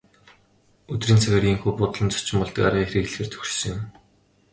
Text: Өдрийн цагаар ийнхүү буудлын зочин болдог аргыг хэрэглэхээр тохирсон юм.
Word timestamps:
Өдрийн 0.93 1.19
цагаар 1.21 1.45
ийнхүү 1.49 1.71
буудлын 1.77 2.09
зочин 2.13 2.37
болдог 2.41 2.63
аргыг 2.67 2.89
хэрэглэхээр 2.89 3.29
тохирсон 3.31 3.71
юм. 3.75 3.81